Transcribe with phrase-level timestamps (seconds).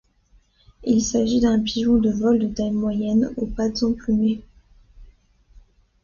[0.83, 4.41] Il s'agit d'un pigeon de vol de taille moyenne aux pattes emplumées.